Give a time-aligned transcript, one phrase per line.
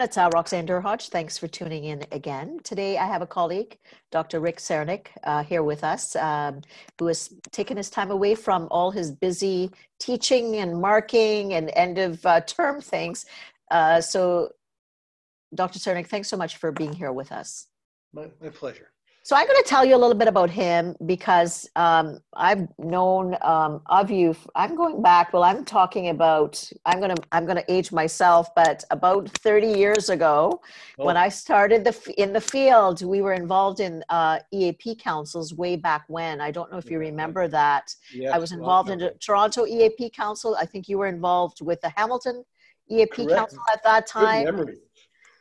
[0.00, 1.10] Everyone, it's uh, Roxanne Derhodge.
[1.10, 2.58] Thanks for tuning in again.
[2.64, 3.76] Today I have a colleague,
[4.10, 4.40] Dr.
[4.40, 6.62] Rick Csiernik, uh, here with us, um,
[6.98, 11.98] who has taken his time away from all his busy teaching and marking and end
[11.98, 13.26] of uh, term things.
[13.70, 14.48] Uh, so,
[15.54, 15.78] Dr.
[15.78, 17.66] Csiernik, thanks so much for being here with us.
[18.14, 18.92] My, my pleasure.
[19.30, 23.36] So I'm going to tell you a little bit about him because um, I've known
[23.42, 24.34] um, of you.
[24.56, 25.32] I'm going back.
[25.32, 26.68] Well, I'm talking about.
[26.84, 27.22] I'm going to.
[27.30, 30.60] I'm going to age myself, but about 30 years ago,
[30.98, 31.04] oh.
[31.04, 35.76] when I started the in the field, we were involved in uh, EAP councils way
[35.76, 36.40] back when.
[36.40, 37.94] I don't know if you remember that.
[38.12, 40.56] Yes, I was involved well, in the Toronto EAP Council.
[40.58, 42.44] I think you were involved with the Hamilton
[42.90, 43.30] EAP Correct.
[43.30, 44.46] Council at that time.
[44.46, 44.78] Good memory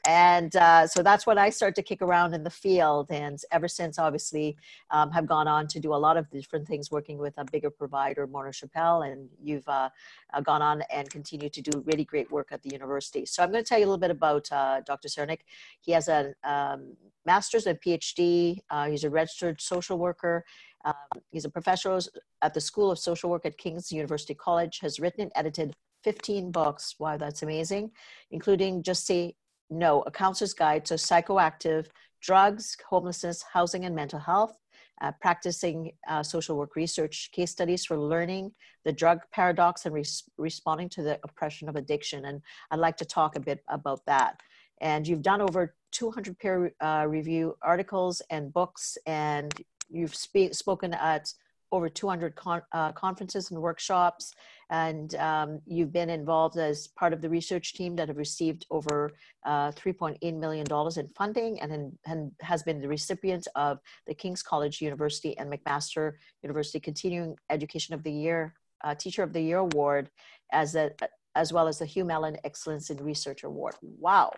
[0.09, 3.11] and uh, so that's when I started to kick around in the field.
[3.11, 4.57] And ever since, obviously,
[4.89, 7.69] um, have gone on to do a lot of different things, working with a bigger
[7.69, 9.89] provider, Morneau Shepell, and you've uh,
[10.33, 13.23] uh, gone on and continue to do really great work at the university.
[13.23, 15.09] So I'm going to tell you a little bit about uh, Dr.
[15.09, 15.41] Csiernik.
[15.79, 18.57] He has a um, master's and PhD.
[18.71, 20.43] Uh, he's a registered social worker.
[20.85, 21.99] Um, he's a professor
[22.41, 24.79] at the School of Social Work at King's University College.
[24.79, 26.95] Has written and edited 15 books.
[26.97, 27.91] Wow, that's amazing,
[28.31, 29.35] including Just Say
[29.69, 31.87] no, A Counselor's Guide to Psychoactive
[32.21, 34.57] Drugs, Homelessness, Housing, and Mental Health,
[35.01, 38.51] uh, practicing uh, social work research, case studies for learning
[38.83, 42.25] the drug paradox and res- responding to the oppression of addiction.
[42.25, 44.41] And I'd like to talk a bit about that.
[44.81, 49.53] And you've done over 200 peer uh, review articles and books, and
[49.89, 51.33] you've spoken at
[51.71, 54.33] over 200 con- uh, conferences and workshops,
[54.69, 59.11] and um, you've been involved as part of the research team that have received over
[59.45, 64.13] uh, 3.8 million dollars in funding, and, in, and has been the recipient of the
[64.13, 66.13] King's College University and McMaster
[66.43, 68.53] University Continuing Education of the Year
[68.83, 70.09] uh, Teacher of the Year Award,
[70.51, 70.91] as a
[71.35, 73.75] as well as the Hugh Mellon Excellence in Research Award.
[73.81, 74.33] Wow.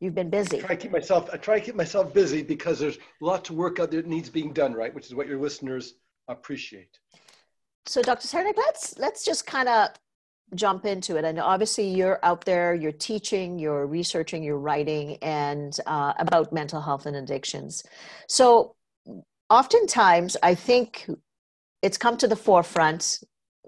[0.00, 0.58] You've been busy.
[0.58, 1.30] I try to keep myself.
[1.32, 4.28] I try to keep myself busy because there's lots of work out there that needs
[4.28, 4.94] being done, right?
[4.94, 5.94] Which is what your listeners
[6.28, 6.98] appreciate.
[7.86, 8.28] So, Dr.
[8.28, 9.88] Csiernik, let's let's just kind of
[10.54, 11.24] jump into it.
[11.24, 16.80] And obviously, you're out there, you're teaching, you're researching, you're writing, and uh, about mental
[16.80, 17.82] health and addictions.
[18.28, 18.74] So,
[19.50, 21.08] oftentimes, I think
[21.82, 23.20] it's come to the forefront.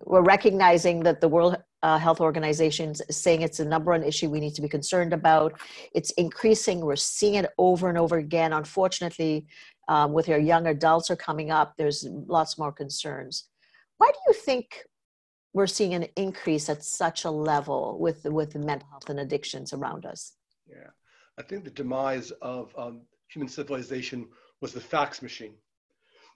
[0.04, 4.30] We're recognizing that the World uh, health organizations is saying it's a number one issue
[4.30, 5.60] we need to be concerned about.
[5.94, 6.80] It's increasing.
[6.80, 8.52] We're seeing it over and over again.
[8.52, 9.46] Unfortunately,
[9.88, 13.48] um, with our young adults are coming up, there's lots more concerns.
[13.98, 14.84] Why do you think
[15.52, 20.04] we're seeing an increase at such a level with with mental health and addictions around
[20.04, 20.34] us?
[20.66, 20.90] Yeah,
[21.38, 24.28] I think the demise of um, human civilization
[24.60, 25.54] was the fax machine.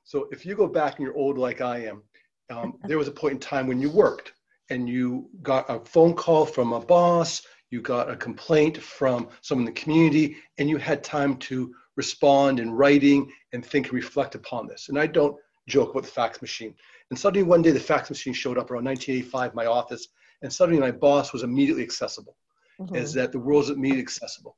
[0.04, 2.03] So if you go back and you're old like I am,
[2.50, 4.32] um, there was a point in time when you worked
[4.71, 9.66] and you got a phone call from a boss, you got a complaint from someone
[9.66, 14.34] in the community, and you had time to respond in writing and think and reflect
[14.34, 14.88] upon this.
[14.88, 15.37] And I don't
[15.69, 16.75] joke about the fax machine.
[17.10, 20.09] And suddenly one day the fax machine showed up around 1985 in my office,
[20.43, 22.37] and suddenly my boss was immediately accessible,
[22.81, 22.94] mm-hmm.
[22.94, 24.56] is that the world's immediately accessible.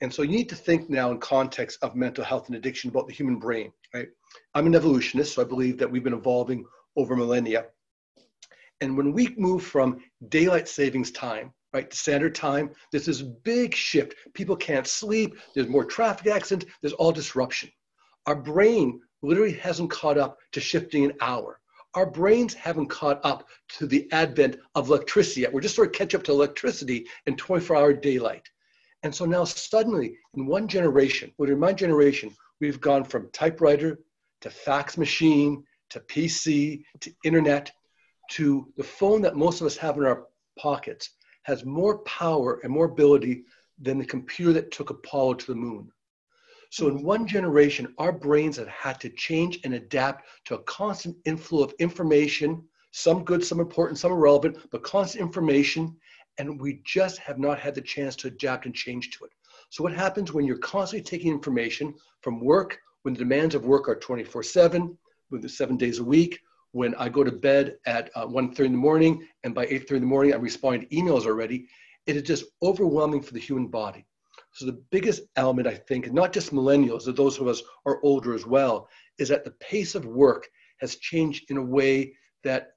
[0.00, 3.06] And so you need to think now in context of mental health and addiction about
[3.06, 4.08] the human brain, right?
[4.54, 6.64] I'm an evolutionist, so I believe that we've been evolving
[6.96, 7.66] over millennia.
[8.80, 13.74] And when we move from daylight savings time, right, to standard time, there's this big
[13.74, 14.14] shift.
[14.34, 17.70] People can't sleep, there's more traffic accidents, there's all disruption.
[18.26, 21.60] Our brain literally hasn't caught up to shifting an hour.
[21.94, 23.48] Our brains haven't caught up
[23.78, 25.52] to the advent of electricity yet.
[25.52, 28.48] We're just sort of catch up to electricity and 24 hour daylight.
[29.04, 34.00] And so now suddenly in one generation, well, in my generation, we've gone from typewriter
[34.40, 37.70] to fax machine to PC to internet
[38.30, 40.26] to the phone that most of us have in our
[40.58, 41.10] pockets
[41.42, 43.44] has more power and more ability
[43.80, 45.90] than the computer that took Apollo to the moon.
[46.74, 51.16] So, in one generation, our brains have had to change and adapt to a constant
[51.24, 55.96] inflow of information, some good, some important, some irrelevant, but constant information.
[56.38, 59.30] And we just have not had the chance to adapt and change to it.
[59.70, 63.88] So, what happens when you're constantly taking information from work, when the demands of work
[63.88, 64.98] are 24 7,
[65.30, 66.40] with the seven days a week,
[66.72, 70.00] when I go to bed at uh, 1.30 in the morning and by 8.30 in
[70.00, 71.68] the morning I'm responding to emails already,
[72.08, 74.04] it is just overwhelming for the human body.
[74.54, 78.34] So the biggest element I think, not just millennials, but those of us are older
[78.34, 80.48] as well, is that the pace of work
[80.80, 82.14] has changed in a way
[82.44, 82.68] that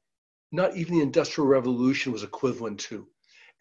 [0.52, 3.08] not even the Industrial Revolution was equivalent to.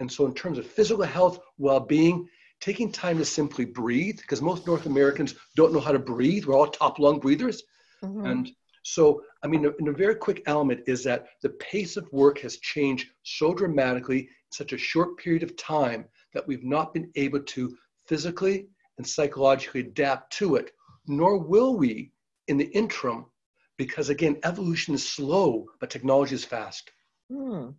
[0.00, 2.26] And so in terms of physical health, well-being,
[2.60, 6.46] taking time to simply breathe, because most North Americans don't know how to breathe.
[6.46, 7.62] We're all top lung breathers.
[8.02, 8.24] Mm-hmm.
[8.24, 8.50] And
[8.82, 12.56] so, I mean, in a very quick element is that the pace of work has
[12.58, 17.40] changed so dramatically in such a short period of time that we've not been able
[17.40, 17.76] to
[18.08, 18.68] physically
[18.98, 20.70] and psychologically adapt to it,
[21.06, 22.12] nor will we
[22.48, 23.26] in the interim,
[23.76, 26.90] because again, evolution is slow, but technology is fast.
[27.30, 27.70] Hmm.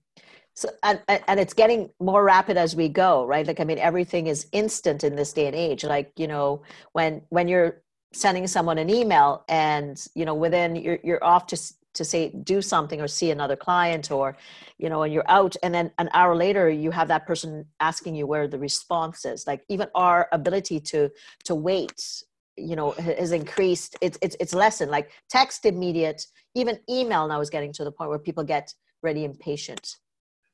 [0.54, 3.46] So, and, and it's getting more rapid as we go, right?
[3.46, 5.84] Like, I mean, everything is instant in this day and age.
[5.84, 6.64] Like, you know,
[6.94, 11.58] when, when you're sending someone an email and, you know, within you're, you're off to,
[11.98, 14.38] to say, do something or see another client or,
[14.78, 18.16] you know, and you're out and then an hour later you have that person asking
[18.16, 19.46] you where the response is.
[19.46, 21.10] Like even our ability to,
[21.46, 22.24] to wait
[22.60, 27.52] you know has increased it's it's it's lessened like text immediate even email now is
[27.52, 28.74] getting to the point where people get
[29.04, 29.98] really impatient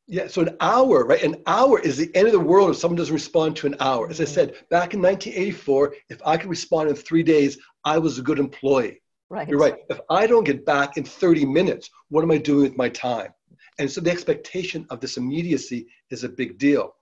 [0.07, 1.23] yeah, so an hour, right?
[1.23, 4.09] An hour is the end of the world if someone doesn't respond to an hour.
[4.09, 4.33] As I mm-hmm.
[4.33, 8.39] said, back in 1984, if I could respond in three days, I was a good
[8.39, 9.01] employee.
[9.33, 9.49] Right.
[9.49, 9.77] You're right.
[9.89, 13.33] If I don't get back in 30 minutes, what am I doing with my time?
[13.79, 16.93] And so the expectation of this immediacy is a big deal.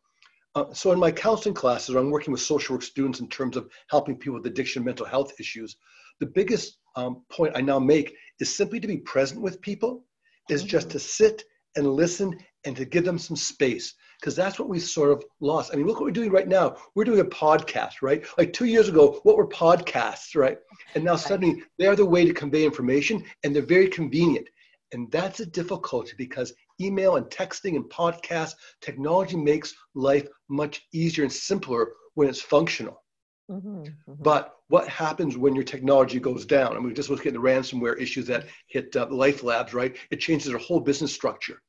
[0.55, 3.69] Uh, so in my counseling classes, I'm working with social work students in terms of
[3.89, 5.75] helping people with addiction, mental health issues.
[6.21, 10.05] The biggest um, point I now make is simply to be present with people,
[10.49, 10.69] is mm-hmm.
[10.69, 11.43] just to sit
[11.75, 15.71] and listen and to give them some space because that's what we sort of lost.
[15.73, 16.75] I mean, look what we're doing right now.
[16.93, 18.23] We're doing a podcast, right?
[18.37, 20.57] Like two years ago, what were podcasts, right?
[20.93, 24.47] And now suddenly they are the way to convey information and they're very convenient.
[24.93, 31.23] And that's a difficulty because email and texting and podcasts, technology makes life much easier
[31.23, 33.03] and simpler when it's functional.
[33.49, 34.13] Mm-hmm, mm-hmm.
[34.19, 36.71] But what happens when your technology goes down?
[36.71, 39.97] I mean, we just look at the ransomware issues that hit uh, Life Labs, right?
[40.11, 41.61] It changes their whole business structure.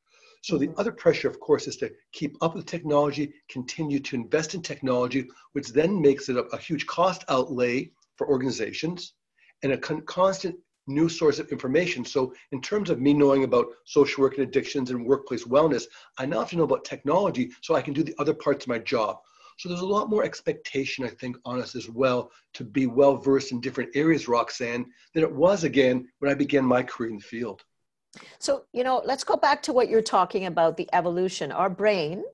[0.43, 0.79] So the mm-hmm.
[0.79, 5.27] other pressure, of course, is to keep up with technology, continue to invest in technology,
[5.51, 9.15] which then makes it a, a huge cost outlay for organizations
[9.65, 10.55] and a con- constant
[10.87, 12.05] new source of information.
[12.05, 15.85] So in terms of me knowing about social work and addictions and workplace wellness,
[16.19, 18.69] I now have to know about technology so I can do the other parts of
[18.69, 19.19] my job.
[19.59, 23.17] So there's a lot more expectation, I think, on us as well to be well
[23.17, 27.17] versed in different areas, Roxanne, than it was again when I began my career in
[27.17, 27.63] the field.
[28.39, 31.51] So, you know, let's go back to what you're talking about the evolution.
[31.51, 32.25] Our brain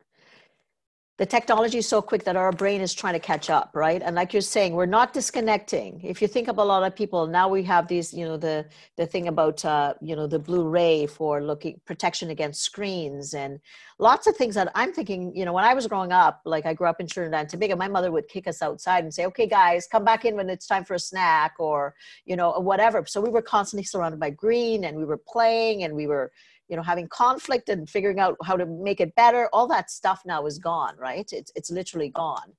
[1.18, 4.02] the technology is so quick that our brain is trying to catch up right?
[4.02, 6.00] And like you're saying we're not disconnecting.
[6.02, 8.66] If you think of a lot of people now we have these you know the
[8.96, 13.60] the thing about uh, you know the blue ray for looking protection against screens and
[14.00, 16.72] lots of things that i'm thinking you know when i was growing up like i
[16.72, 19.46] grew up in trinidad and tobago my mother would kick us outside and say okay
[19.46, 21.94] guys come back in when it's time for a snack or
[22.24, 23.04] you know whatever.
[23.06, 26.30] So we were constantly surrounded by green and we were playing and we were
[26.68, 30.22] you know having conflict and figuring out how to make it better all that stuff
[30.24, 31.28] now is gone right?
[31.32, 32.52] It's, it's literally gone.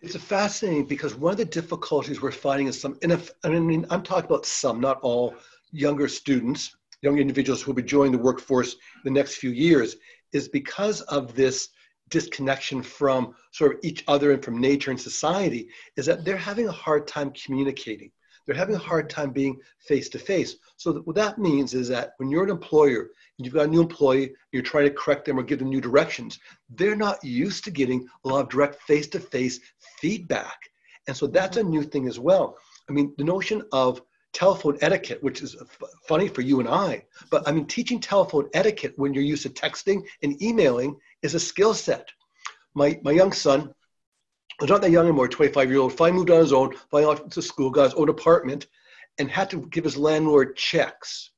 [0.00, 3.86] It's fascinating because one of the difficulties we're finding is some and if i mean
[3.88, 5.34] i'm talking about some not all
[5.72, 9.96] younger students young individuals who will be joining the workforce the next few years
[10.32, 11.70] is because of this
[12.10, 16.68] disconnection from sort of each other and from nature and society is that they're having
[16.68, 18.10] a hard time communicating
[18.46, 20.56] they're having a hard time being face to face.
[20.76, 23.82] So what that means is that when you're an employer and you've got a new
[23.82, 26.38] employee, you're trying to correct them or give them new directions,
[26.70, 29.60] they're not used to getting a lot of direct face to face
[29.98, 30.58] feedback.
[31.06, 31.70] And so that's a mm-hmm.
[31.70, 32.56] new thing as well.
[32.88, 34.00] I mean, the notion of
[34.32, 38.48] telephone etiquette, which is f- funny for you and I, but I mean, teaching telephone
[38.52, 42.08] etiquette when you're used to texting and emailing is a skill set.
[42.74, 43.72] My, my young son,
[44.60, 47.28] was not that young anymore, 25 year old, finally moved on his own, finally off
[47.28, 48.66] to school, got his own apartment,
[49.18, 51.30] and had to give his landlord checks.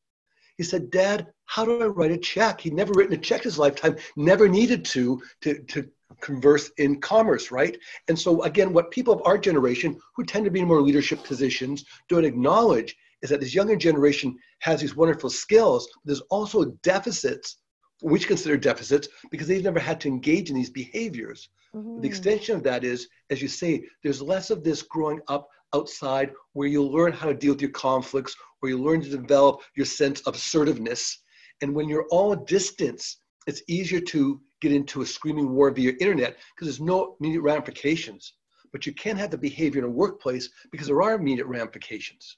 [0.57, 2.61] He said, Dad, how do I write a check?
[2.61, 5.89] He'd never written a check his lifetime, never needed to, to, to
[6.21, 7.77] converse in commerce, right?
[8.09, 11.23] And so, again, what people of our generation, who tend to be in more leadership
[11.25, 15.89] positions, don't acknowledge is that this younger generation has these wonderful skills.
[16.05, 17.59] There's also deficits,
[18.03, 21.49] which consider deficits, because they've never had to engage in these behaviors.
[21.75, 22.00] Mm-hmm.
[22.00, 26.33] The extension of that is, as you say, there's less of this growing up outside
[26.53, 29.87] where you'll learn how to deal with your conflicts or you learn to develop your
[29.87, 31.23] sense of assertiveness.
[31.62, 36.37] And when you're all distance, it's easier to get into a screaming war via internet
[36.55, 38.35] because there's no immediate ramifications.
[38.73, 42.37] But you can't have the behavior in a workplace because there are immediate ramifications.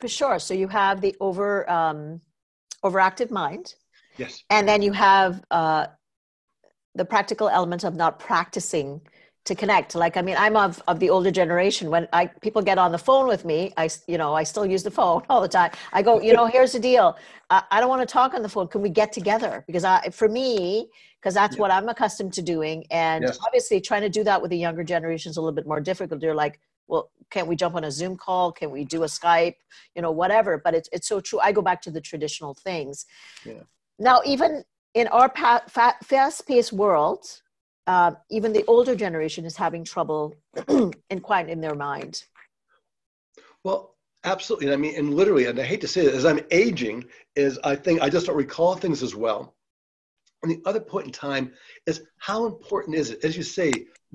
[0.00, 0.38] For sure.
[0.38, 2.20] So you have the over um,
[2.84, 3.74] overactive mind.
[4.16, 4.44] Yes.
[4.50, 5.86] And then you have uh,
[6.94, 9.00] the practical element of not practicing
[9.46, 9.94] to connect.
[9.94, 11.88] Like i mean i'm of, of the older generation.
[11.88, 14.82] When i people get on the phone with me i you know i still use
[14.82, 15.70] the phone all the time.
[15.92, 17.16] I go you know here's the deal.
[17.48, 18.68] I, I don't want to talk on the phone.
[18.68, 19.64] Can we get together?
[19.66, 20.88] Because i for me
[21.20, 21.62] because that's yeah.
[21.62, 22.84] what i'm accustomed to doing.
[22.90, 23.38] And yes.
[23.44, 26.20] obviously trying to do that with the younger generation is a little bit more difficult.
[26.20, 28.52] They're like well can't we jump on a zoom call?
[28.52, 29.56] Can we do a skype?
[29.94, 30.58] You know whatever.
[30.58, 31.40] But it's, it's so true.
[31.40, 33.06] I go back to the traditional things.
[33.44, 33.62] Yeah.
[33.98, 35.32] Now even in our
[35.68, 37.40] fast-paced world
[37.86, 40.34] uh, even the older generation is having trouble
[40.68, 42.24] in quiet in their mind.
[43.62, 44.72] Well, absolutely.
[44.72, 47.04] I mean, and literally, and I hate to say it, as I'm aging,
[47.36, 49.54] is I think I just don't recall things as well.
[50.42, 51.52] And the other point in time
[51.86, 53.72] is how important is it, as you say,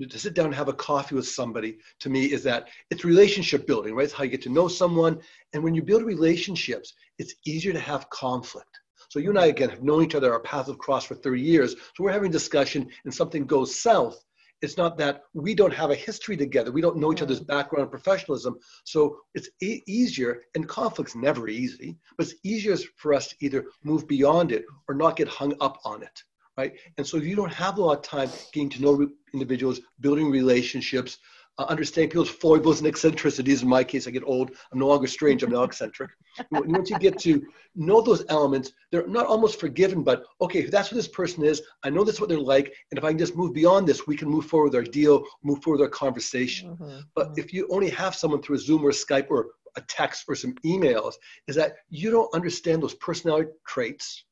[0.08, 3.66] to sit down and have a coffee with somebody, to me, is that it's relationship
[3.66, 4.04] building, right?
[4.04, 5.18] It's how you get to know someone.
[5.52, 8.78] And when you build relationships, it's easier to have conflict.
[9.12, 11.38] So you and I, again, have known each other, our paths have crossed for 30
[11.38, 11.72] years.
[11.74, 14.18] So we're having discussion and something goes south.
[14.62, 16.72] It's not that we don't have a history together.
[16.72, 17.46] We don't know each other's mm.
[17.46, 18.56] background and professionalism.
[18.84, 23.66] So it's e- easier, and conflict's never easy, but it's easier for us to either
[23.84, 26.22] move beyond it or not get hung up on it,
[26.56, 26.72] right?
[26.96, 30.30] And so if you don't have a lot of time getting to know individuals, building
[30.30, 31.18] relationships,
[31.58, 33.62] uh, understanding people's foibles and eccentricities.
[33.62, 34.52] In my case, I get old.
[34.72, 35.42] I'm no longer strange.
[35.42, 36.10] I'm now eccentric.
[36.50, 37.42] Once you get to
[37.74, 41.90] know those elements, they're not almost forgiven, but okay, that's what this person is, I
[41.90, 42.72] know that's what they're like.
[42.90, 45.24] And if I can just move beyond this, we can move forward with our deal,
[45.42, 46.70] move forward with our conversation.
[46.70, 47.00] Mm-hmm.
[47.14, 47.40] But mm-hmm.
[47.40, 50.34] if you only have someone through a Zoom or a Skype or a text or
[50.34, 51.14] some emails,
[51.48, 54.24] is that you don't understand those personality traits.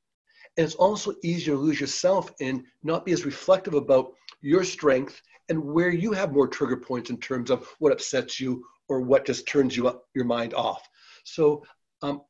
[0.56, 4.12] And it's also easier to lose yourself and not be as reflective about
[4.42, 5.20] your strength
[5.50, 9.26] and where you have more trigger points in terms of what upsets you or what
[9.26, 10.88] just turns you up, your mind off.
[11.24, 11.64] So,
[12.02, 12.22] um,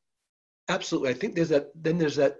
[0.68, 1.70] absolutely, I think there's that.
[1.74, 2.36] Then there's that.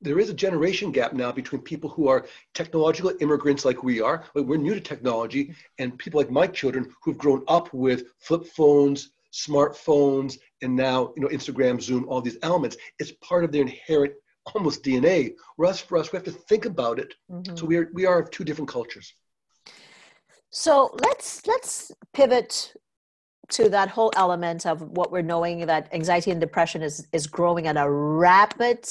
[0.00, 4.24] There is a generation gap now between people who are technological immigrants like we are.
[4.34, 9.10] We're new to technology, and people like my children who've grown up with flip phones,
[9.32, 12.76] smartphones, and now you know Instagram, Zoom, all these elements.
[12.98, 14.14] It's part of their inherent
[14.54, 15.34] almost DNA.
[15.56, 17.14] Whereas for us, we have to think about it.
[17.30, 17.56] Mm-hmm.
[17.56, 19.12] So we are we are of two different cultures.
[20.52, 22.74] So let's let's pivot
[23.48, 27.66] to that whole element of what we're knowing that anxiety and depression is is growing
[27.66, 28.86] at a rapid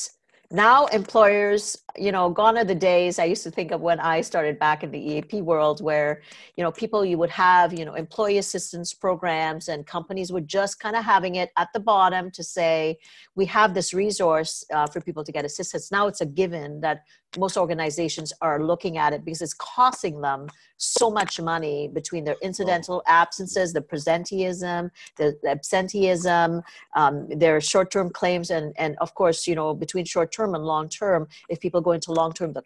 [0.49, 4.19] now employers you know gone are the days i used to think of when i
[4.19, 6.21] started back in the eap world where
[6.57, 10.79] you know people you would have you know employee assistance programs and companies were just
[10.79, 12.97] kind of having it at the bottom to say
[13.35, 15.91] we have this resource uh, for people to get assistance.
[15.91, 17.03] Now it's a given that
[17.37, 20.47] most organizations are looking at it because it's costing them
[20.77, 26.61] so much money between their incidental absences, the presenteeism, the, absenteeism,
[26.95, 31.59] um, their short-term claims, and and of course, you know, between short-term and long-term, if
[31.59, 32.63] people go into long-term, the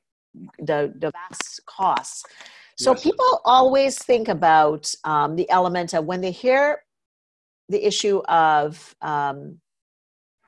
[0.60, 2.24] the, the vast costs.
[2.78, 3.04] So yes.
[3.04, 6.84] people always think about um, the element of when they hear
[7.70, 9.60] the issue of um,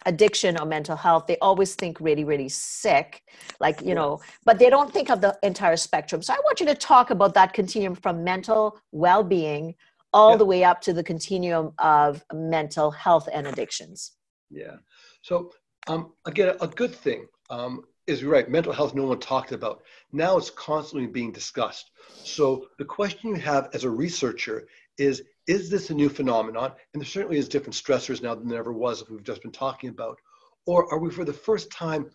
[0.08, 3.22] addiction or mental health they always think really really sick
[3.60, 6.22] like you know but they don't think of the entire spectrum.
[6.22, 9.76] So i want you to talk about that continuum from mental well-being
[10.14, 10.38] all yeah.
[10.38, 14.14] the way up to the continuum of mental health and addictions.
[14.50, 14.78] Yeah.
[15.22, 15.52] So
[15.88, 19.84] um, again a good thing um, is right mental health no one talked about.
[20.14, 21.92] Now it's constantly being discussed.
[22.24, 26.74] So the question you have as a researcher is is this a new phenomenon?
[26.94, 29.52] And there certainly is different stressors now than there ever was, if we've just been
[29.52, 30.20] talking about.
[30.66, 32.10] Or are we for the first time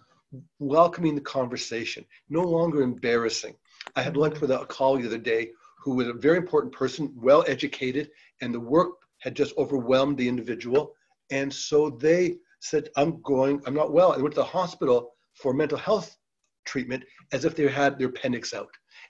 [0.58, 3.54] welcoming the conversation, no longer embarrassing?
[3.96, 5.50] I had lunch with a colleague the other day
[5.82, 8.10] who was a very important person, well educated,
[8.42, 10.94] and the work had just overwhelmed the individual.
[11.30, 14.12] And so they said, I'm going, I'm not well.
[14.12, 16.16] I went to the hospital for mental health
[16.64, 18.68] treatment as if they had their appendix out.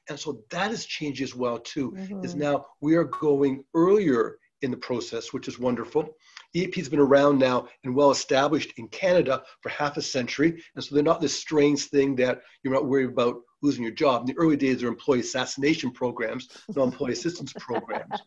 [0.08, 1.92] And so that has changed as well too.
[1.92, 2.24] Mm-hmm.
[2.24, 6.08] Is now we are going earlier in the process, which is wonderful.
[6.54, 10.84] EAP has been around now and well established in Canada for half a century, and
[10.84, 14.22] so they're not this strange thing that you're not worried about losing your job.
[14.22, 18.20] In the early days, there are employee assassination programs, no employee assistance programs,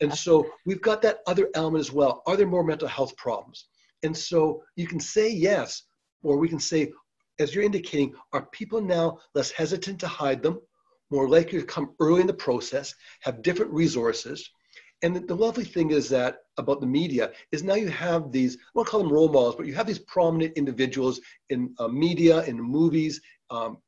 [0.00, 2.22] and so we've got that other element as well.
[2.26, 3.66] Are there more mental health problems?
[4.02, 5.82] And so you can say yes,
[6.22, 6.92] or we can say,
[7.38, 10.60] as you're indicating, are people now less hesitant to hide them?
[11.12, 14.50] More likely to come early in the process, have different resources.
[15.02, 18.56] And the, the lovely thing is that about the media is now you have these,
[18.56, 22.42] I won't call them role models, but you have these prominent individuals in uh, media,
[22.44, 23.78] in movies, um,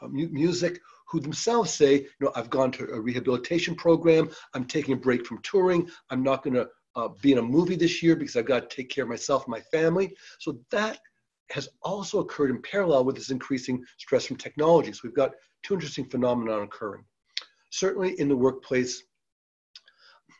[0.00, 4.66] uh, mu- music, who themselves say, you know, I've gone to a rehabilitation program, I'm
[4.66, 8.02] taking a break from touring, I'm not going to uh, be in a movie this
[8.02, 10.14] year because I've got to take care of myself and my family.
[10.38, 10.98] So that
[11.50, 14.92] has also occurred in parallel with this increasing stress from technology.
[14.92, 15.32] So we've got
[15.68, 17.04] two interesting phenomena occurring.
[17.70, 19.02] Certainly in the workplace,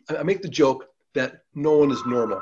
[0.08, 2.40] I make the joke that no one is normal.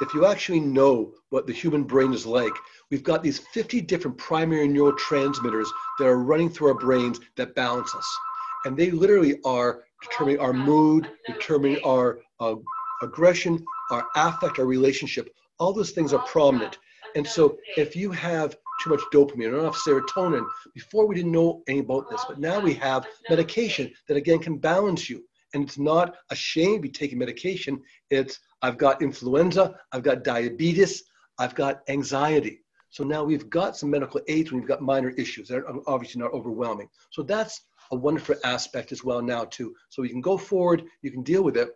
[0.00, 2.52] If you actually know what the human brain is like,
[2.92, 5.66] we've got these 50 different primary neurotransmitters
[5.98, 8.18] that are running through our brains that balance us.
[8.64, 12.54] And they literally are determining our mood, determining our uh,
[13.02, 15.34] aggression, our affect, our relationship.
[15.58, 16.78] All those things are prominent.
[17.16, 21.62] And so if you have too much dopamine or enough serotonin, before we didn't know
[21.68, 25.24] any about this, but now we have medication that again can balance you.
[25.54, 27.80] And it's not a shame to be taking medication.
[28.10, 31.04] It's I've got influenza, I've got diabetes,
[31.38, 32.60] I've got anxiety.
[32.90, 35.48] So now we've got some medical aids when we've got minor issues.
[35.48, 36.88] They're obviously not overwhelming.
[37.10, 39.74] So that's a wonderful aspect as well now too.
[39.88, 41.70] So you can go forward, you can deal with it.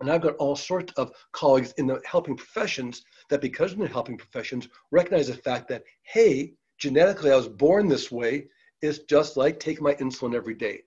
[0.00, 3.88] And I've got all sorts of colleagues in the helping professions that because in the
[3.88, 8.48] helping professions recognize the fact that, hey, genetically I was born this way
[8.82, 10.80] is just like taking my insulin every day.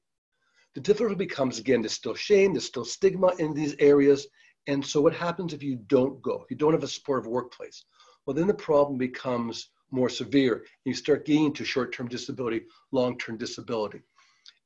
[0.76, 4.28] The difficulty becomes again, there's still shame, there's still stigma in these areas.
[4.68, 7.86] And so what happens if you don't go, you don't have a supportive workplace?
[8.26, 10.56] Well, then the problem becomes more severe.
[10.56, 14.02] And you start getting to short-term disability, long-term disability.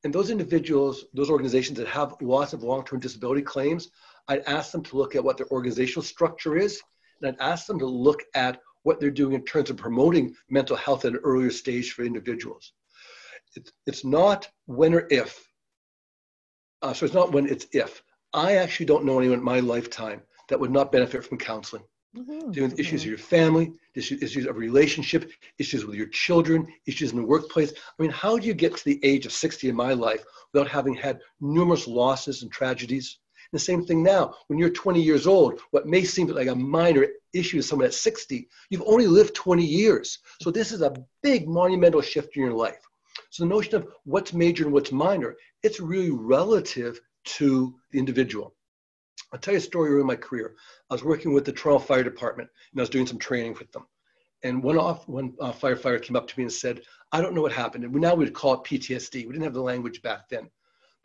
[0.04, 3.90] And those individuals, those organizations that have lots of long-term disability claims,
[4.30, 6.82] I'd ask them to look at what their organizational structure is,
[7.22, 10.78] and I'd ask them to look at what they're doing in terms of promoting mental
[10.78, 12.74] health at an earlier stage for individuals.
[13.56, 15.46] It's, it's not when or if.
[16.82, 18.04] Uh, so it's not when, it's if.
[18.34, 21.84] I actually don't know anyone in my lifetime that would not benefit from counseling.
[22.16, 22.52] Mm-hmm.
[22.52, 27.12] Dealing with issues of your family, issues, issues of relationship, issues with your children, issues
[27.12, 27.74] in the workplace.
[27.74, 30.70] I mean, how do you get to the age of 60 in my life without
[30.70, 33.20] having had numerous losses and tragedies?
[33.54, 34.36] The same thing now.
[34.48, 37.94] When you're 20 years old, what may seem like a minor issue to someone at
[37.94, 40.20] 60, you've only lived 20 years.
[40.42, 42.82] So this is a big monumental shift in your life.
[43.30, 47.00] So the notion of what's major and what's minor, it's really relative
[47.38, 48.56] to the individual.
[49.34, 50.56] I'll tell you a story early in my career.
[50.90, 53.72] I was working with the Toronto Fire Department and I was doing some training with
[53.72, 53.86] them.
[54.44, 57.42] And one off, one uh, firefighter came up to me and said, "I don't know
[57.42, 59.26] what happened." And now we'd call it PTSD.
[59.26, 60.50] We didn't have the language back then,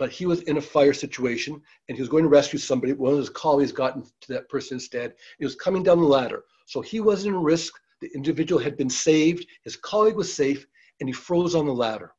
[0.03, 2.93] but he was in a fire situation and he was going to rescue somebody.
[2.93, 5.15] One of his colleagues got to that person instead.
[5.39, 7.73] He was coming down the ladder, so he wasn't in risk.
[8.01, 9.47] The individual had been saved.
[9.63, 10.67] His colleague was safe,
[10.99, 12.15] and he froze on the ladder.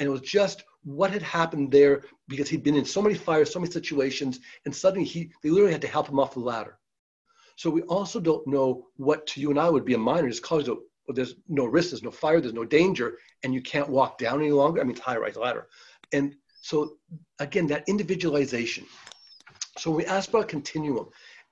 [0.00, 3.52] And it was just what had happened there because he'd been in so many fires,
[3.52, 6.76] so many situations, and suddenly he they literally had to help him off the ladder.
[7.54, 10.42] So we also don't know what to you and I would be a minor just
[10.42, 10.80] cause well,
[11.14, 14.50] there's no risk, there's no fire, there's no danger, and you can't walk down any
[14.50, 14.80] longer.
[14.80, 15.68] I mean, it's high rise ladder.
[16.12, 16.34] And
[16.66, 16.96] so
[17.38, 18.84] again, that individualization.
[19.78, 21.08] So we ask about continuum,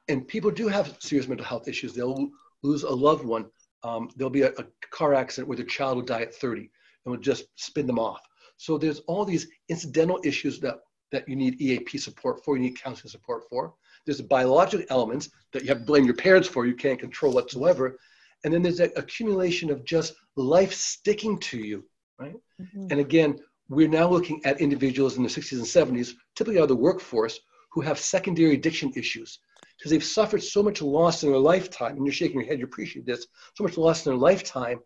[0.09, 2.29] and people do have serious mental health issues, they'll
[2.63, 3.47] lose a loved one.
[3.83, 6.69] Um, there'll be a, a car accident where their child will die at 30 and
[7.13, 8.23] we'll just spin them off
[8.57, 10.81] so there's all these incidental issues that,
[11.13, 13.75] that you need EAP support for, you need counseling support for.
[14.07, 17.33] There's the biological elements that you have to blame your parents for, you can't control
[17.33, 17.99] whatsoever.
[18.45, 21.85] And then there's that accumulation of just life sticking to you,
[22.19, 22.35] right?
[22.61, 22.87] Mm-hmm.
[22.91, 26.69] And again, we're now looking at individuals in the 60s and 70s, typically out of
[26.69, 27.39] the workforce,
[27.73, 29.39] who have secondary addiction issues
[29.77, 31.97] because they've suffered so much loss in their lifetime.
[31.97, 34.81] And you're shaking your head, you appreciate this, so much loss in their lifetime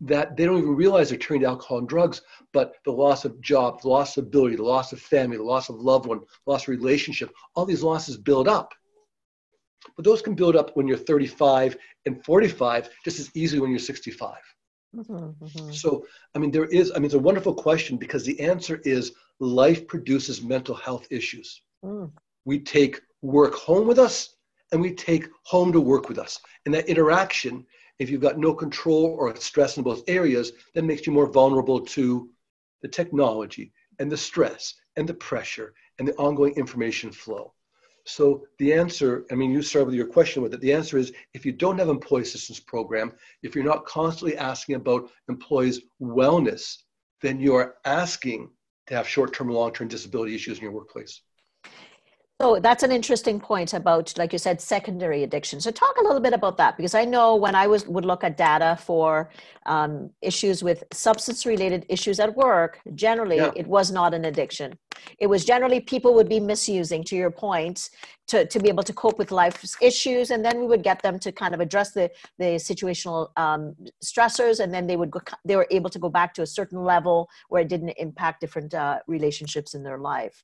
[0.00, 3.40] that they don't even realize they're turning to alcohol and drugs, but the loss of
[3.40, 6.62] job, the loss of ability, the loss of family, the loss of loved one, loss
[6.62, 8.72] of relationship, all these losses build up.
[9.96, 13.78] But those can build up when you're 35 and 45 just as easily when you're
[13.78, 14.36] 65.
[14.94, 15.72] Mm-hmm, mm-hmm.
[15.72, 19.12] So, I mean, there is, I mean, it's a wonderful question because the answer is
[19.40, 21.62] life produces mental health issues.
[21.84, 22.10] Mm.
[22.44, 24.36] We take work home with us
[24.70, 26.38] and we take home to work with us.
[26.66, 27.64] And that interaction
[28.02, 31.80] if you've got no control or stress in both areas, that makes you more vulnerable
[31.80, 32.28] to
[32.82, 37.52] the technology and the stress and the pressure and the ongoing information flow.
[38.04, 40.60] So the answer, I mean, you start with your question with it.
[40.60, 43.12] The answer is if you don't have employee assistance program,
[43.42, 46.78] if you're not constantly asking about employees' wellness,
[47.20, 48.50] then you are asking
[48.88, 51.22] to have short-term and long-term disability issues in your workplace.
[52.42, 55.60] So that's an interesting point about, like you said, secondary addiction.
[55.60, 58.24] So talk a little bit about that because I know when I was would look
[58.24, 59.30] at data for
[59.66, 63.52] um, issues with substance-related issues at work, generally yeah.
[63.54, 64.76] it was not an addiction.
[65.18, 67.90] It was generally people would be misusing, to your point,
[68.26, 71.20] to, to be able to cope with life's issues, and then we would get them
[71.20, 75.54] to kind of address the the situational um, stressors, and then they would go, they
[75.54, 78.98] were able to go back to a certain level where it didn't impact different uh,
[79.06, 80.42] relationships in their life.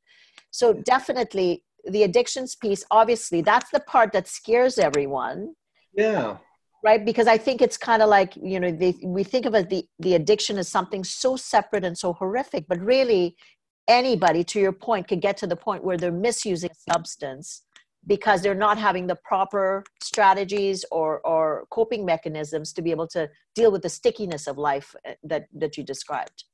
[0.50, 5.54] So definitely the addictions piece, obviously, that's the part that scares everyone.
[5.94, 6.36] Yeah.
[6.84, 9.68] right because i think it's kind of like you know they, we think of it
[9.68, 13.36] the, the addiction as something so separate and so horrific but really
[13.88, 17.62] anybody to your point could get to the point where they're misusing substance
[18.06, 23.28] because they're not having the proper strategies or, or coping mechanisms to be able to
[23.54, 26.44] deal with the stickiness of life eh, that, that you described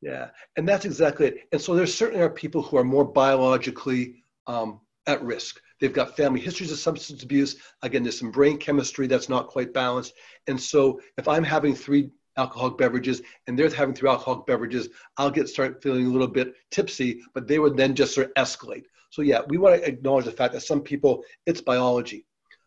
[0.00, 4.23] yeah and that's exactly it and so there certainly are people who are more biologically
[4.46, 7.56] um, at risk They've got family histories of substance abuse.
[7.82, 10.14] Again, there's some brain chemistry that's not quite balanced.
[10.46, 15.30] And so if I'm having three alcoholic beverages and they're having three alcoholic beverages, I'll
[15.30, 18.84] get start feeling a little bit tipsy, but they would then just sort of escalate.
[19.10, 22.24] So yeah, we want to acknowledge the fact that some people, it's biology.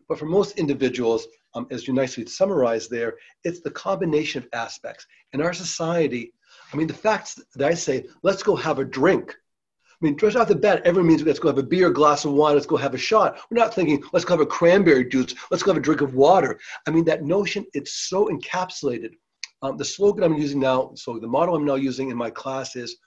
[0.07, 5.07] But for most individuals, um, as you nicely summarized there, it's the combination of aspects.
[5.33, 6.33] In our society,
[6.71, 9.35] I mean, the fact that I say, let's go have a drink
[9.99, 12.33] I mean, just off the bat, everyone means let's go have a beer, glass of
[12.33, 13.39] wine, let's go have a shot.
[13.49, 16.13] We're not thinking, let's go have a cranberry juice, let's go have a drink of
[16.13, 16.59] water.
[16.85, 19.13] I mean, that notion, it's so encapsulated.
[19.63, 22.75] Um, the slogan I'm using now, so the motto I'm now using in my class
[22.75, 22.97] is,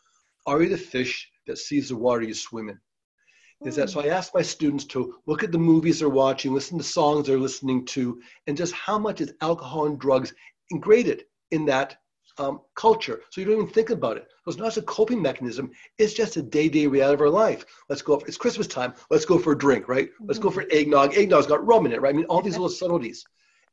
[0.46, 2.81] are you the fish that sees the water you swim in?
[3.64, 4.00] Is that so?
[4.00, 7.38] I ask my students to look at the movies they're watching, listen to songs they're
[7.38, 10.35] listening to, and just how much is alcohol and drugs
[10.70, 11.22] ingrained
[11.53, 11.98] in that
[12.38, 13.21] um, culture.
[13.31, 14.29] So you don't even think about it.
[14.45, 15.71] So it's not just a coping mechanism.
[15.99, 17.64] It's just a day-to-day reality of our life.
[17.88, 18.19] Let's go.
[18.19, 18.95] For, it's Christmas time.
[19.11, 20.09] Let's go for a drink, right?
[20.09, 20.27] Mm-hmm.
[20.27, 21.14] Let's go for eggnog.
[21.14, 22.14] Eggnog's got rum in it, right?
[22.14, 23.25] I mean, all these little subtleties.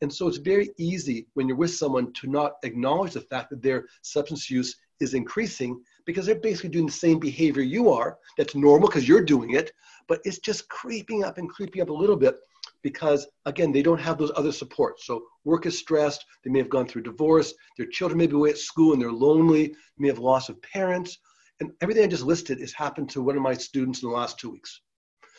[0.02, 3.64] And so it's very easy when you're with someone to not acknowledge the fact that
[3.64, 8.18] their substance use is increasing because they're basically doing the same behavior you are.
[8.38, 9.72] That's normal because you're doing it,
[10.08, 12.36] but it's just creeping up and creeping up a little bit
[12.84, 15.06] because again they don't have those other supports.
[15.06, 16.24] So work is stressed.
[16.44, 17.54] They may have gone through divorce.
[17.78, 19.68] Their children may be away at school and they're lonely.
[19.68, 21.18] They may have loss of parents.
[21.60, 24.40] And everything i just listed has happened to one of my students in the last
[24.40, 24.82] two weeks.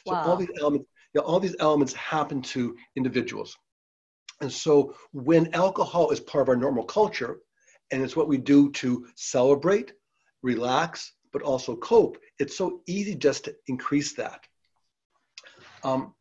[0.07, 0.25] So wow.
[0.25, 3.57] all these elements you know, all these elements happen to individuals.
[4.41, 7.39] And so when alcohol is part of our normal culture
[7.91, 9.93] and it's what we do to celebrate
[10.43, 14.47] relax but also cope it's so easy just to increase that.
[15.83, 16.15] Um,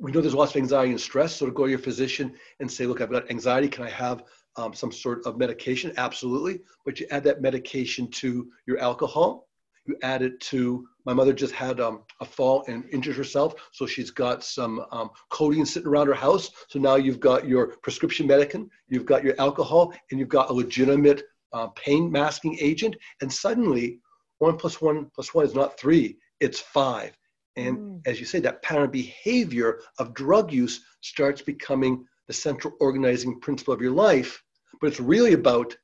[0.00, 1.36] we know there's lots of anxiety and stress.
[1.36, 3.68] So to go to your physician and say, look, I've got anxiety.
[3.68, 4.24] Can I have
[4.56, 5.92] um, some sort of medication?
[5.98, 6.60] Absolutely.
[6.84, 9.46] But you add that medication to your alcohol.
[9.86, 13.54] You add it to, my mother just had um, a fall and injured herself.
[13.72, 16.50] So she's got some um, codeine sitting around her house.
[16.68, 20.52] So now you've got your prescription medicine, you've got your alcohol, and you've got a
[20.52, 22.96] legitimate uh, pain masking agent.
[23.20, 24.00] And suddenly,
[24.38, 27.16] one plus one plus one is not three, it's five.
[27.60, 28.00] And mm.
[28.06, 33.74] as you say, that pattern behavior of drug use starts becoming the central organizing principle
[33.74, 34.42] of your life.
[34.80, 35.76] But it's really about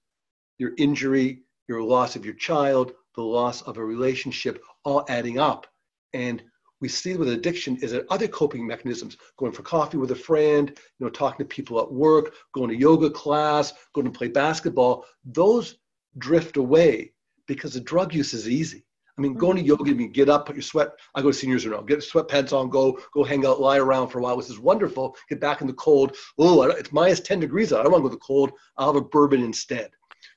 [0.59, 5.67] your injury, your loss of your child, the loss of a relationship, all adding up.
[6.15, 6.43] And
[6.81, 10.71] we see with addiction is that other coping mechanisms, going for coffee with a friend,
[10.71, 15.05] you know, talking to people at work, going to yoga class, going to play basketball,
[15.25, 15.77] those
[16.19, 17.13] drift away
[17.47, 18.86] because the drug use is easy.
[19.19, 19.69] I mean, going to mm-hmm.
[19.69, 20.91] yoga, I mean, get up, put your sweat.
[21.15, 21.81] I go to seniors now.
[21.81, 24.37] Get sweatpants on, go go hang out, lie around for a while.
[24.37, 25.17] This is wonderful.
[25.29, 26.17] Get back in the cold.
[26.39, 27.81] Oh, it's minus 10 degrees out.
[27.81, 28.53] I don't want to go to the cold.
[28.77, 29.91] I'll have a bourbon instead.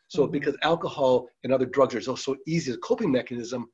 [0.08, 0.32] So mm-hmm.
[0.32, 3.70] because alcohol and other drugs are so, so easy as a coping mechanism,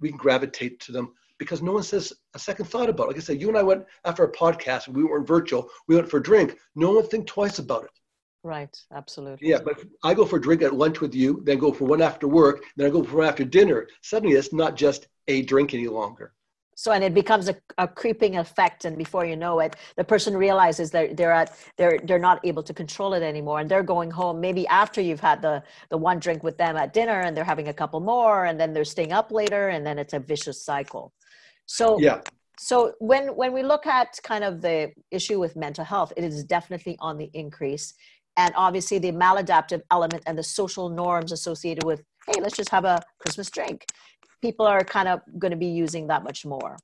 [0.00, 3.08] we can gravitate to them because no one says a second thought about it.
[3.08, 6.08] Like I said, you and I went after a podcast, we weren't virtual, we went
[6.08, 6.56] for a drink.
[6.76, 7.90] No one think twice about it.
[8.44, 9.48] Right, absolutely.
[9.48, 12.02] Yeah, but I go for a drink at lunch with you, then go for one
[12.02, 13.86] after work, then I go for one after dinner.
[14.02, 16.34] Suddenly, it's not just a drink any longer.
[16.74, 20.36] So, and it becomes a, a creeping effect, and before you know it, the person
[20.36, 24.10] realizes that they're at they're they're not able to control it anymore, and they're going
[24.10, 27.44] home maybe after you've had the the one drink with them at dinner, and they're
[27.44, 30.64] having a couple more, and then they're staying up later, and then it's a vicious
[30.64, 31.12] cycle.
[31.66, 32.20] So, yeah,
[32.58, 36.44] so when when we look at kind of the issue with mental health it is
[36.44, 37.94] definitely on the increase
[38.36, 42.84] and obviously the maladaptive element and the social norms associated with hey let's just have
[42.84, 43.86] a christmas drink.
[44.40, 46.76] People are kind of going to be using that much more.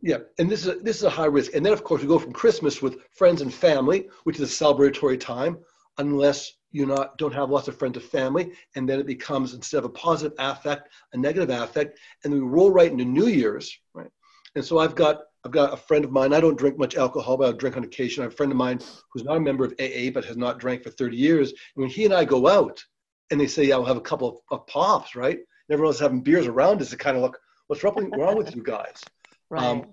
[0.00, 1.54] Yeah and this is a, this is a high risk.
[1.54, 4.64] And then of course we go from christmas with friends and family which is a
[4.64, 5.58] celebratory time
[5.98, 9.78] unless you not don't have lots of friends or family and then it becomes instead
[9.78, 14.10] of a positive affect a negative affect and we roll right into new year's right?
[14.56, 16.32] And so i've got I've got a friend of mine.
[16.32, 18.22] I don't drink much alcohol, but I drink on occasion.
[18.22, 18.80] I have a friend of mine
[19.12, 21.50] who's not a member of AA, but has not drank for 30 years.
[21.50, 22.82] And when he and I go out,
[23.30, 25.36] and they say, "Yeah, we'll have a couple of, of pops," right?
[25.36, 26.92] And everyone's having beers around us.
[26.92, 29.02] It kind of look, "What's wrong with you guys?"
[29.50, 29.62] Right.
[29.62, 29.92] Um,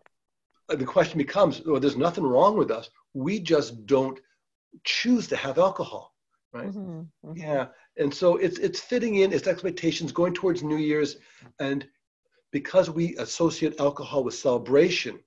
[0.70, 2.90] the question becomes, well, there's nothing wrong with us.
[3.14, 4.18] We just don't
[4.86, 6.16] choose to have alcohol,
[6.54, 6.70] right?
[6.70, 7.36] Mm-hmm, mm-hmm.
[7.36, 9.34] Yeah, and so it's it's fitting in.
[9.34, 11.18] It's expectations going towards New Year's,
[11.60, 11.86] and
[12.52, 15.20] because we associate alcohol with celebration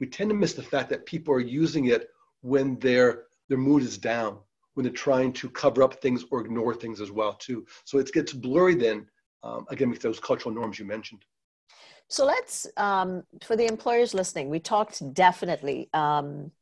[0.00, 2.08] we tend to miss the fact that people are using it
[2.42, 4.38] when they're their mood is down
[4.78, 7.66] when they're trying to cover up things or ignore things as well too.
[7.84, 9.08] So it gets blurry then,
[9.42, 11.24] um, again, with those cultural norms you mentioned.
[12.06, 15.88] So let's, um, for the employers listening, we talked definitely.
[15.94, 16.52] Um,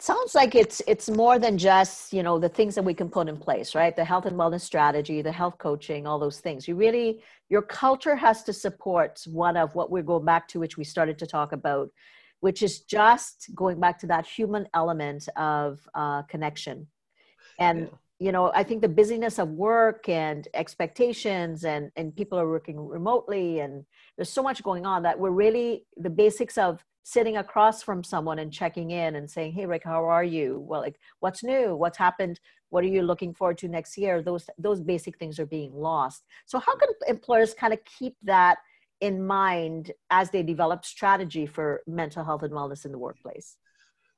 [0.00, 3.28] sounds like it's it's more than just you know the things that we can put
[3.28, 3.94] in place, right?
[3.94, 6.66] The health and wellness strategy, the health coaching, all those things.
[6.66, 10.76] You really your culture has to support one of what we're going back to, which
[10.76, 11.88] we started to talk about,
[12.40, 16.86] which is just going back to that human element of uh, connection,
[17.58, 17.80] and.
[17.80, 17.86] Yeah.
[18.26, 22.78] you know i think the busyness of work and expectations and and people are working
[22.98, 23.84] remotely and
[24.16, 28.40] there's so much going on that we're really the basics of sitting across from someone
[28.40, 30.58] and checking in and saying hey rick how are you?
[30.66, 31.76] Well like what's new?
[31.76, 32.40] What's happened?
[32.70, 34.22] What are you looking forward to next year?
[34.22, 36.24] Those those basic things are being lost.
[36.46, 38.58] So how can employers kind of keep that
[39.00, 43.56] in mind as they develop strategy for mental health and wellness in the workplace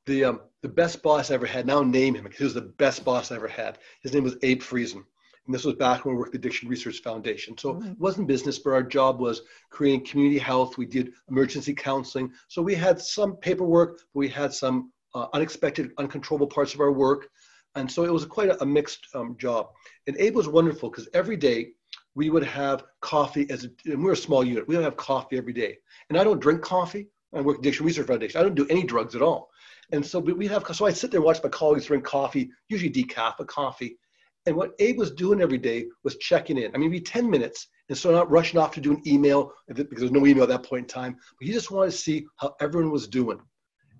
[0.09, 1.67] the um, the best boss I ever had.
[1.67, 3.79] Now name him because he was the best boss I ever had.
[4.03, 5.05] His name was Abe Friesen.
[5.47, 7.57] And this was back when we worked at the Addiction Research Foundation.
[7.57, 7.93] So mm-hmm.
[7.93, 10.77] it wasn't business, but our job was creating community health.
[10.77, 12.33] We did emergency counseling.
[12.49, 16.93] So we had some paperwork, but we had some uh, unexpected, uncontrollable parts of our
[16.93, 17.29] work.
[17.77, 19.69] And so it was quite a, a mixed um, job.
[20.07, 21.69] And Abe was wonderful because every day
[22.19, 24.67] we would have coffee as a, we're a small unit.
[24.67, 25.79] We don't have coffee every day.
[26.09, 27.07] And I don't drink coffee.
[27.33, 28.41] I work at Addiction Research Foundation.
[28.41, 29.51] I don't do any drugs at all.
[29.93, 32.91] And so we have, so I sit there and watch my colleagues drink coffee, usually
[32.91, 33.99] decaf, but coffee.
[34.47, 36.75] And what Abe was doing every day was checking in.
[36.75, 40.01] I mean, be 10 minutes, and so not rushing off to do an email because
[40.01, 41.13] there's no email at that point in time.
[41.39, 43.39] But he just wanted to see how everyone was doing.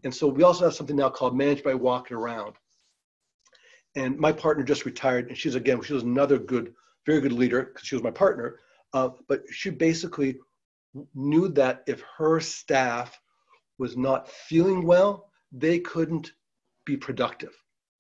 [0.03, 2.55] And so we also have something now called Managed by Walking Around.
[3.95, 6.75] And my partner just retired, and she's again, she was another good,
[7.09, 8.59] very good leader because she was my partner.
[8.93, 10.37] Uh, but she basically
[11.15, 13.19] knew that if her staff
[13.79, 16.33] was not feeling well, they couldn't
[16.85, 17.55] be productive.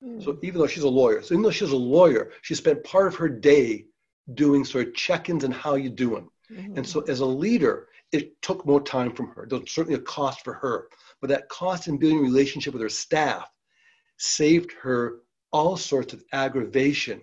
[0.04, 0.22] Mm.
[0.22, 3.06] So even though she's a lawyer, so even though she's a lawyer, she spent part
[3.06, 3.86] of her day
[4.34, 6.28] doing sort of check-ins and how you doing.
[6.52, 6.76] Mm.
[6.76, 9.46] And so as a leader, it took more time from her.
[9.48, 10.88] There's certainly a cost for her,
[11.20, 13.48] but that cost in building a relationship with her staff
[14.18, 17.20] saved her all sorts of aggravation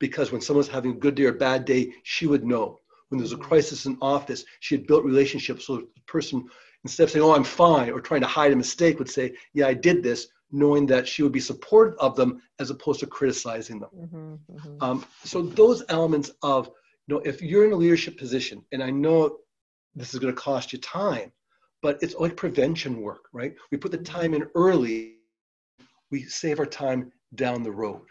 [0.00, 2.80] because when someone's having a good day or a bad day, she would know.
[3.08, 3.44] When there's a mm-hmm.
[3.44, 6.48] crisis in office, she had built relationships so the person
[6.84, 9.66] instead of saying, oh, I'm fine, or trying to hide a mistake, would say, yeah,
[9.66, 13.80] I did this, knowing that she would be supportive of them as opposed to criticizing
[13.80, 13.90] them.
[13.96, 14.82] Mm-hmm, mm-hmm.
[14.82, 16.70] Um, so those elements of,
[17.06, 19.38] you know, if you're in a leadership position, and I know
[19.94, 21.32] this is going to cost you time,
[21.82, 23.54] but it's like prevention work, right?
[23.70, 24.18] We put the mm-hmm.
[24.18, 25.16] time in early,
[26.10, 28.02] we save our time down the road.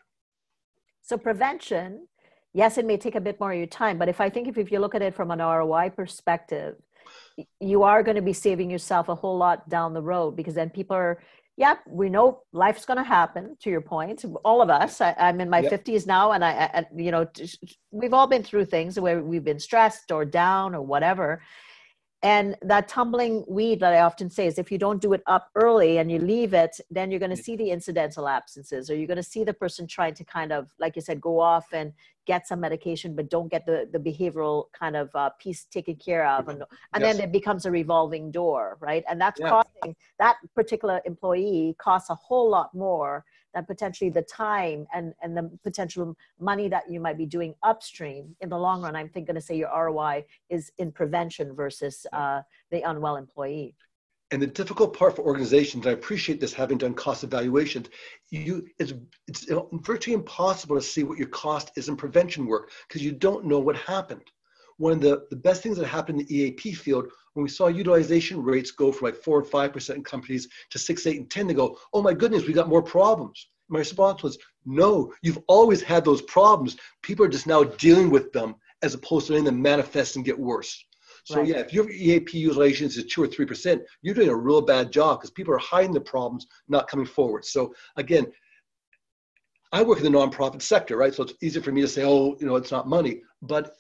[1.10, 2.08] So prevention,
[2.54, 4.60] yes, it may take a bit more of your time, but if I think if,
[4.60, 6.76] if you look at it from an ROI perspective,
[7.60, 10.70] you are going to be saving yourself a whole lot down the road because then
[10.70, 11.20] people are
[11.58, 15.42] yep we know life's going to happen to your point all of us I, am
[15.42, 15.72] in my yep.
[15.72, 17.26] 50s now and I, I, you know
[17.92, 21.42] we've all been through things where we've been stressed or down or whatever
[22.22, 25.50] and that tumbling weed that I often say is if you don't do it up
[25.56, 29.08] early and you leave it, then you're going to see the incidental absences, or you're
[29.08, 31.94] going to see the person trying to kind of, like you said, go off and
[32.26, 36.28] get some medication, but don't get the, the behavioral kind of uh, piece taken care
[36.28, 36.50] of.
[36.50, 37.16] And, and yes.
[37.16, 39.04] then it becomes a revolving door, right?
[39.10, 39.50] And that's yeah.
[39.50, 43.24] costing that particular employee costs a whole lot more
[43.54, 48.36] than potentially the time and, and the potential money that you might be doing upstream
[48.42, 48.96] in the long run.
[48.96, 53.76] I'm thinking to say your ROI is in prevention versus uh, the unwell employee.
[54.32, 57.90] And the difficult part for organizations, I appreciate this having done cost evaluations,
[58.30, 58.94] you it's
[59.28, 63.46] it's virtually impossible to see what your cost is in prevention work because you don't
[63.46, 64.30] know what happened.
[64.80, 67.68] One of the, the best things that happened in the EAP field when we saw
[67.68, 71.30] utilization rates go from like four and five percent in companies to six, eight, and
[71.30, 73.50] ten, they go, oh my goodness, we got more problems.
[73.68, 76.78] My response was, no, you've always had those problems.
[77.04, 80.40] People are just now dealing with them as opposed to letting them manifest and get
[80.40, 80.84] worse.
[81.26, 81.48] So right.
[81.48, 84.92] yeah, if your EAP utilization is two or three percent, you're doing a real bad
[84.92, 87.46] job because people are hiding the problems, not coming forward.
[87.46, 88.26] So again,
[89.72, 91.14] I work in the nonprofit sector, right?
[91.14, 93.76] So it's easy for me to say, oh, you know, it's not money, but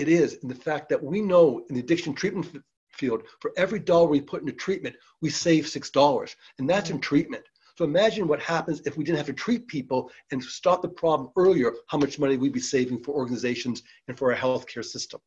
[0.00, 0.34] it is.
[0.34, 4.20] In the fact that we know in the addiction treatment field, for every dollar we
[4.20, 7.02] put into treatment, we save six dollars, and that's in mm-hmm.
[7.02, 7.44] treatment.
[7.76, 11.30] So imagine what happens if we didn't have to treat people and stop the problem
[11.36, 15.20] earlier, how much money we'd be saving for organizations and for our healthcare system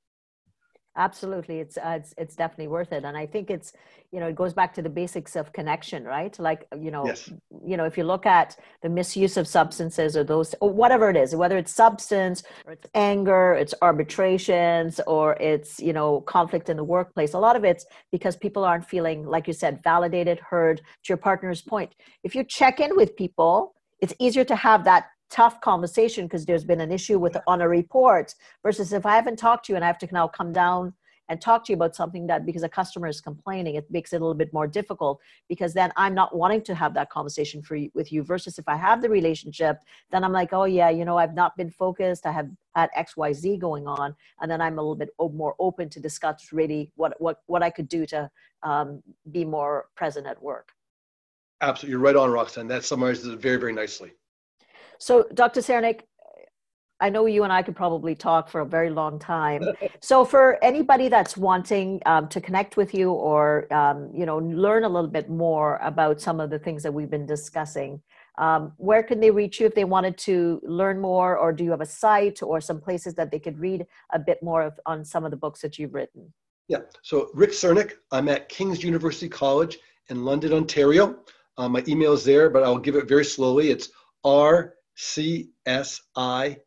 [0.97, 3.73] absolutely it's, uh, it's it's definitely worth it and i think it's
[4.11, 7.31] you know it goes back to the basics of connection right like you know yes.
[7.65, 11.15] you know if you look at the misuse of substances or those or whatever it
[11.15, 16.75] is whether it's substance or it's anger it's arbitrations or it's you know conflict in
[16.75, 20.77] the workplace a lot of it's because people aren't feeling like you said validated heard
[20.77, 25.05] to your partner's point if you check in with people it's easier to have that
[25.31, 29.37] tough conversation because there's been an issue with on a report versus if I haven't
[29.39, 30.93] talked to you and I have to now come down
[31.29, 34.17] and talk to you about something that because a customer is complaining, it makes it
[34.17, 37.77] a little bit more difficult because then I'm not wanting to have that conversation for
[37.77, 39.77] you, with you versus if I have the relationship,
[40.11, 42.25] then I'm like, oh yeah, you know, I've not been focused.
[42.25, 44.13] I have had X, Y, Z going on.
[44.41, 47.69] And then I'm a little bit more open to discuss really what, what, what I
[47.69, 48.29] could do to
[48.63, 50.73] um, be more present at work.
[51.61, 51.91] Absolutely.
[51.91, 52.67] You're right on, Roxanne.
[52.67, 54.11] That summarizes it very, very nicely.
[55.01, 55.61] So, Dr.
[55.61, 56.01] Csiernik,
[56.99, 59.63] I know you and I could probably talk for a very long time.
[59.99, 64.83] so, for anybody that's wanting um, to connect with you or um, you know learn
[64.83, 67.99] a little bit more about some of the things that we've been discussing,
[68.37, 71.71] um, where can they reach you if they wanted to learn more, or do you
[71.71, 75.03] have a site or some places that they could read a bit more of, on
[75.03, 76.31] some of the books that you've written?
[76.67, 76.81] Yeah.
[77.01, 81.17] So, Rick Csiernik, I'm at King's University College in London, Ontario.
[81.57, 83.71] Um, my email is there, but I'll give it very slowly.
[83.71, 83.89] It's
[84.23, 86.57] R C S I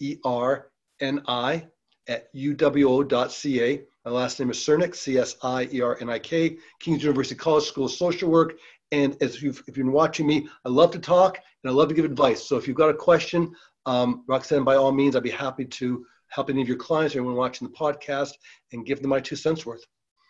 [0.00, 1.66] E R N I
[2.08, 3.82] at uwo.ca.
[4.04, 7.34] My last name is Csiernik, C S I E R N I K, King's University
[7.34, 8.54] College School of Social Work.
[8.92, 11.88] And as you've, if you've been watching me, I love to talk and I love
[11.88, 12.46] to give advice.
[12.46, 13.52] So if you've got a question,
[13.84, 17.18] um, Roxanne, by all means, I'd be happy to help any of your clients or
[17.18, 18.32] anyone watching the podcast
[18.72, 19.84] and give them my two cents worth.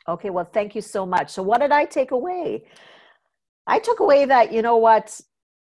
[0.09, 1.31] Okay, well, thank you so much.
[1.31, 2.65] So, what did I take away?
[3.67, 5.21] I took away that, you know what,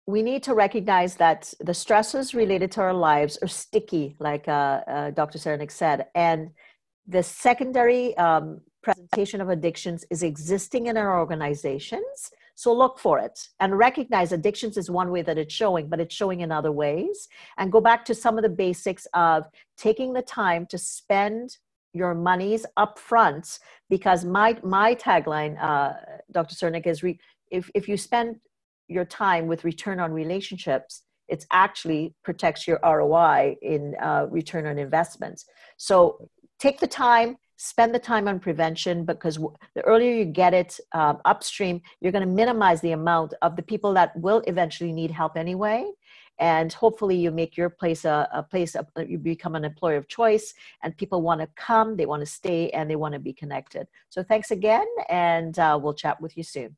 [0.10, 4.82] we need to recognize that the stresses related to our lives are sticky, like uh,
[4.88, 5.38] uh, Dr.
[5.38, 6.08] Csiernik said.
[6.16, 6.50] And
[7.08, 12.32] the secondary um, presentation of addictions is existing in our organizations.
[12.56, 16.16] So look for it and recognize addictions is one way that it's showing, but it's
[16.16, 17.28] showing in other ways.
[17.58, 19.46] And go back to some of the basics of
[19.78, 21.58] taking the time to spend
[21.94, 25.94] your monies up front because my my tagline uh,
[26.32, 27.20] dr Csiernik is re,
[27.50, 28.36] if, if you spend
[28.90, 34.78] your time with return on relationships, it actually protects your ROI in uh, return on
[34.78, 35.46] investments.
[35.78, 39.38] So take the time, spend the time on prevention because
[39.76, 43.62] the earlier you get it um, upstream, you're going to minimize the amount of the
[43.62, 45.90] people that will eventually need help anyway.
[46.40, 50.08] And hopefully, you make your place a, a place, of, you become an employer of
[50.08, 53.34] choice, and people want to come, they want to stay, and they want to be
[53.34, 53.88] connected.
[54.08, 56.78] So, thanks again, and uh, we'll chat with you soon.